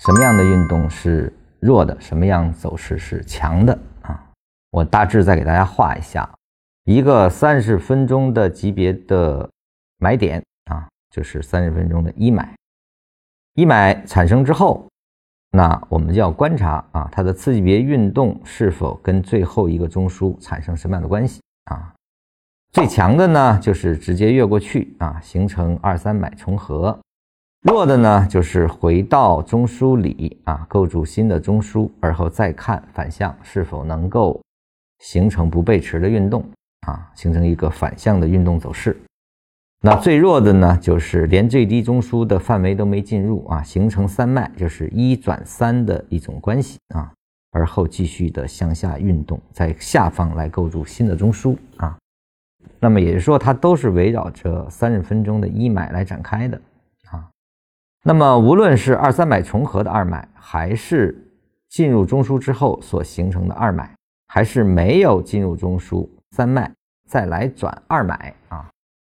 [0.00, 4.18] 什么样的运动是弱的，什么样走势是强的啊？
[4.70, 6.26] 我大致再给大家画一下，
[6.84, 9.46] 一个三十分钟的级别的
[9.98, 12.56] 买点啊，就是三十分钟的一买，
[13.52, 14.88] 一买产生之后，
[15.50, 21.92] 那我们就要观察啊，它的次级别运动是否跟最后一个中枢产生什么样的关系啊？
[22.72, 26.98] 最强的呢，就是直接越过去啊，形成二三买重合。
[27.62, 34.40] 弱的呢，就是回到中枢里啊，构筑新的中枢，而后再看反向是否能够
[35.00, 36.42] 形成不背驰的运动
[36.86, 38.98] 啊，形成一个反向的运动走势。
[39.82, 47.12] 那最弱的呢，就是连最低中枢的范围都没进入啊，形成三脉，就是一转三的一种关系啊，
[47.50, 51.94] 而后继续的向下运动，在下方来构筑新的中枢啊。
[52.78, 56.58] 那么也就是说，它都是围绕着三十分钟的一买来展开的。
[58.02, 61.14] 那么，无论是二三买重合的二买，还是
[61.68, 63.94] 进入中枢之后所形成的二买，
[64.28, 66.72] 还是没有进入中枢三卖
[67.06, 68.66] 再来转二买啊，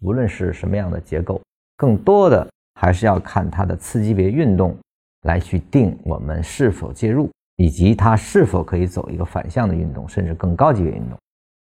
[0.02, 1.42] 无论是什么样的结构，
[1.76, 2.48] 更多的
[2.80, 4.78] 还是要看它的次级别运动
[5.24, 11.18] 来去定我们是否介入，以及它是否可以走一个反向的运动，甚至更高级别运动。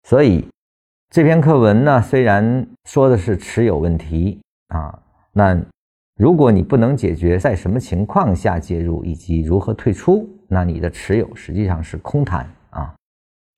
[0.10, 0.48] 所以
[1.12, 5.00] 这篇课文呢，虽然说的是持有问题啊，
[5.32, 5.56] 那。
[6.16, 12.94] 如果你不能解决在什么情况下介入以及如何退出，那你的持有实际上是空谈啊。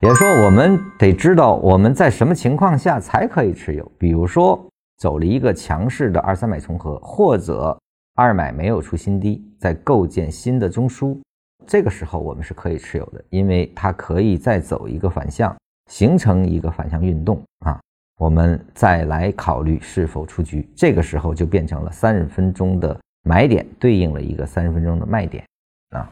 [0.00, 3.92] 也就说，我们得知道我们在什么情况下才可以持有。
[3.98, 4.58] 比如说，
[4.98, 7.78] 走了一个强势的二三买重合，或者
[8.14, 11.18] 二买没有出新低，在构建新的中枢，
[11.66, 15.54] 这个时候我们是可以持有的，因为它可以再走一个反向，
[15.90, 17.78] 形成一个反向运动啊。
[18.18, 25.44] 我们再来考虑是否出局，这个时候就变成了三十分钟的买点对应了一个三十分钟的卖点
[25.90, 26.08] 啊。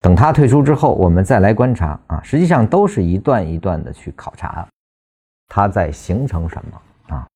[0.00, 4.66] 等它退出之后，我们再来观察啊，实际上都是一段一段的去考察
[5.48, 7.26] 它在形成什么啊。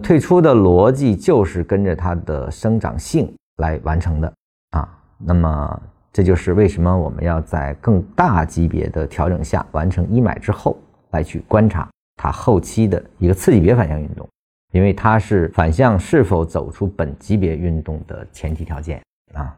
[0.00, 4.32] 退出的逻辑就是跟着它的生长性来完成的
[4.70, 4.88] 啊。
[5.18, 10.78] 那么这就是为什么我们要在更大级别的调整下完成一买之后
[11.10, 11.88] 来去观察。
[12.22, 14.28] 它后期的一个次级别反向运动，
[14.72, 19.00] 因为它是反向是否走出本级别运动的前提条件
[19.32, 19.56] 啊，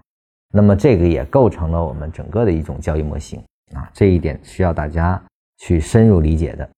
[0.55, 3.43] 那么这个也构成了我们整个的一种交易模型
[3.75, 5.21] 啊，这一点需要大家
[5.59, 6.71] 去深入理解的。